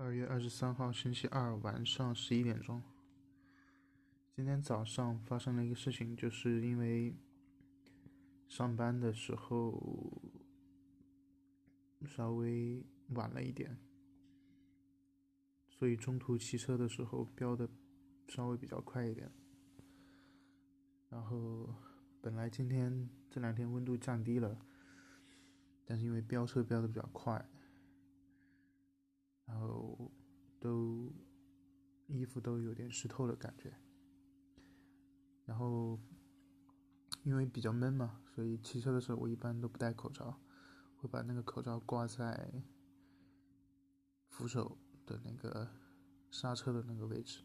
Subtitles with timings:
[0.00, 2.80] 二月二十三号，星期二晚上十一点钟。
[4.36, 7.16] 今天早上发生了一个事情，就是因为
[8.46, 10.22] 上班的时候
[12.06, 13.76] 稍微晚了一点，
[15.68, 17.68] 所以中途骑车的时候飙的
[18.28, 19.28] 稍微比较快一点。
[21.10, 21.74] 然后
[22.20, 24.64] 本来今天这两天温度降低了，
[25.84, 27.44] 但是因为飙车飙的比较快。
[29.48, 30.12] 然后
[30.60, 31.10] 都
[32.06, 33.74] 衣服都有点湿透的感觉，
[35.46, 35.98] 然后
[37.22, 40.38] 因为比较闷嘛，所以骑车的时候我一般都不戴口罩，
[40.98, 42.62] 会把那个口罩挂在
[44.28, 45.66] 扶手的那个
[46.30, 47.42] 刹车的那个位置，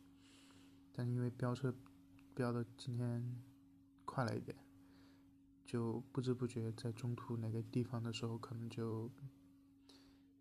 [0.91, 1.73] 但因为飙车
[2.35, 3.41] 飙的今天
[4.03, 4.57] 快了一点，
[5.65, 9.09] 就不知不觉在中途哪个地方的时候可能就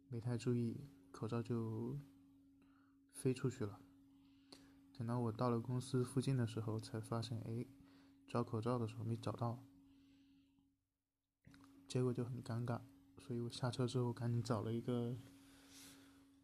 [0.09, 0.89] 没太注意。
[1.13, 1.97] 口罩就
[3.13, 3.79] 飞出去了。
[4.93, 7.65] 等到我到了公司附近的时候，才发现，哎，
[8.27, 9.63] 找口罩的时候没找到，
[11.87, 12.81] 结果就很尴尬。
[13.19, 15.17] 所以我下车之后，赶紧找了一个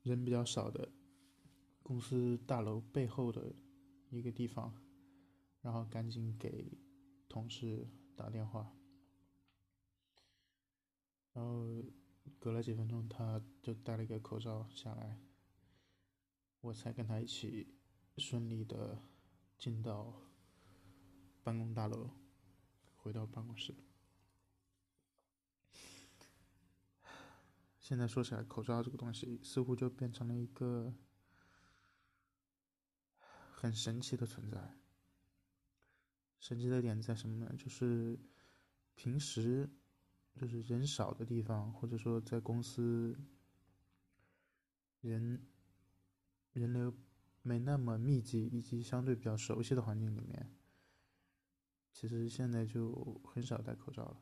[0.02, 0.92] 人比较少的
[1.82, 3.54] 公司大楼背后的
[4.10, 4.72] 一个地方，
[5.62, 6.78] 然后赶紧给
[7.28, 8.72] 同事打电话，
[11.32, 11.82] 然后。
[12.38, 15.20] 隔了几分钟，他就戴了一个口罩下来，
[16.60, 17.74] 我才跟他一起
[18.16, 19.02] 顺利的
[19.58, 20.14] 进到
[21.42, 22.10] 办公大楼，
[22.96, 23.74] 回到办公室。
[27.78, 30.92] 现在说起来，口罩这个东西似乎就变成了一个
[33.50, 34.74] 很神奇的存在。
[36.38, 37.54] 神奇的点在什么呢？
[37.56, 38.18] 就是
[38.94, 39.70] 平时。
[40.38, 43.18] 就是人少的地方，或者说在公司
[45.00, 45.44] 人
[46.52, 46.94] 人流
[47.42, 50.54] 没那么密集以及相对比较熟悉的环境里面，
[51.92, 54.20] 其实现在就很少戴口罩了。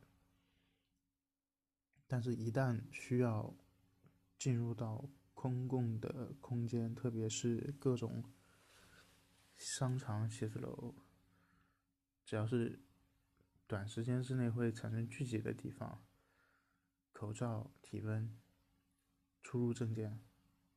[2.06, 3.54] 但是，一旦需要
[4.38, 8.24] 进入到公共的空间，特别是各种
[9.56, 10.94] 商场、写字楼，
[12.24, 12.80] 只要是
[13.66, 16.05] 短时间之内会产生聚集的地方，
[17.16, 18.30] 口罩、体温、
[19.42, 20.20] 出入证件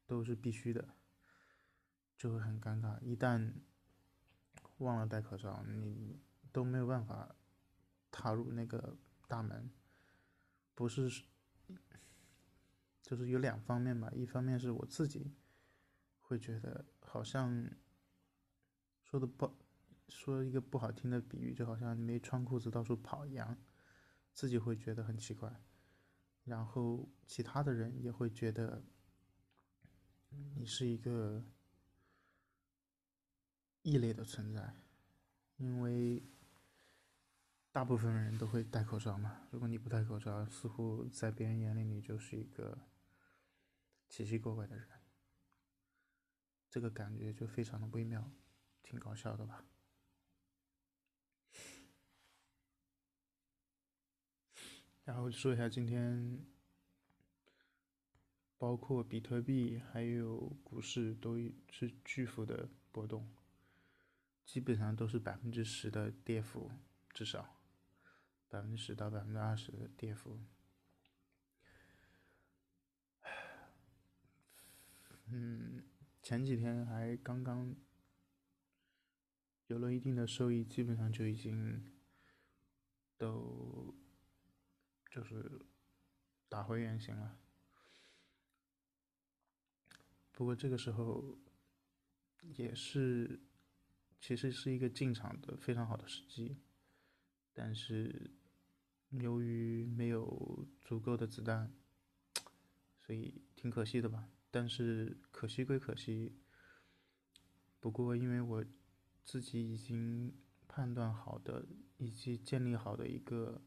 [0.07, 0.95] 都是必须的，
[2.15, 2.97] 就会很尴尬。
[3.01, 3.55] 一旦
[4.77, 6.17] 忘了戴口罩，你
[6.53, 7.35] 都没有办法
[8.09, 9.69] 踏入那个大门。
[10.73, 11.25] 不是，
[13.01, 14.09] 就是有两方面吧。
[14.15, 15.35] 一方面是我自己
[16.21, 17.69] 会觉得，好像
[19.03, 19.53] 说的不
[20.07, 23.57] 说一个不好听的比喻，就好像你没穿裤子到处跑一样，
[24.33, 25.61] 自己会觉得很奇怪。
[26.49, 28.83] 然后其他的人也会觉得
[30.55, 31.43] 你是一个
[33.83, 34.73] 异类的存在，
[35.57, 36.23] 因为
[37.71, 39.47] 大部分人都会戴口罩嘛。
[39.51, 42.77] 如果你不戴口罩，似乎在别人眼里你就是一个
[44.09, 44.87] 奇奇怪怪的人，
[46.67, 48.31] 这个感觉就非常的微妙，
[48.81, 49.63] 挺搞笑的吧。
[55.09, 56.45] 然后说一下今天，
[58.59, 61.35] 包括比特币还有股市都
[61.67, 63.27] 是巨幅的波动，
[64.45, 66.69] 基本上都是百分之十的跌幅，
[67.11, 67.59] 至少
[68.47, 70.39] 百分之十到百分之二十的跌幅。
[75.25, 75.85] 嗯，
[76.21, 77.75] 前几天还刚刚
[79.65, 81.83] 有了一定的收益，基本上就已经
[83.17, 83.95] 都。
[85.09, 85.59] 就是
[86.47, 87.35] 打回原形了，
[90.31, 91.39] 不过这个时候
[92.55, 93.39] 也是
[94.21, 96.57] 其实是一个进场的非常好的时机，
[97.53, 98.29] 但是
[99.09, 101.73] 由于没有足够的子弹，
[102.99, 104.29] 所以挺可惜的吧。
[104.51, 106.35] 但是可惜归可惜，
[107.79, 108.63] 不过因为我
[109.23, 110.33] 自己已经
[110.67, 111.65] 判断好的
[111.97, 113.63] 以及建立好的一个。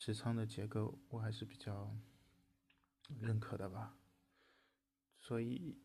[0.00, 1.94] 持仓的结构我还是比较
[3.20, 3.98] 认可的吧，
[5.18, 5.78] 所以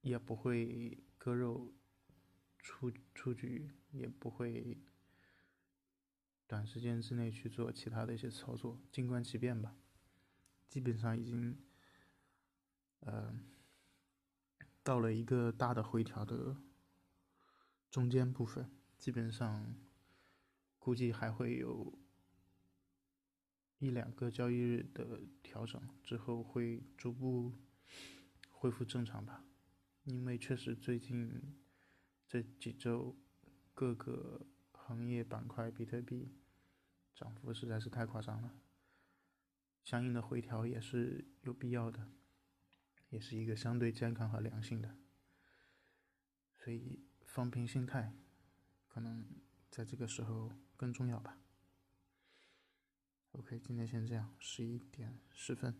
[0.00, 1.74] 也不会割肉
[2.58, 4.82] 出出局，也不会
[6.46, 9.76] 短时间之内去做其他的一些操作，静观其变吧。
[10.70, 11.62] 基本上已经，
[13.00, 13.38] 呃，
[14.82, 16.56] 到了一个大的回调的
[17.90, 19.76] 中间部分，基本上
[20.78, 22.02] 估计还会有。
[23.78, 27.52] 一两个交易日的调整之后，会逐步
[28.50, 29.44] 恢复正常吧，
[30.04, 31.56] 因为确实最近
[32.26, 33.16] 这几周
[33.74, 36.32] 各个行业板块比特币
[37.14, 38.54] 涨幅实在是太夸张了，
[39.82, 42.08] 相应的回调也是有必要的，
[43.10, 44.96] 也是一个相对健康和良性的，
[46.56, 48.16] 所以放平心态
[48.88, 49.26] 可能
[49.70, 51.38] 在这个时候更重要吧。
[53.36, 55.74] OK，今天先这样，十一点十分。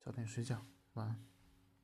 [0.00, 0.64] 早点睡觉，
[0.94, 1.37] 晚安。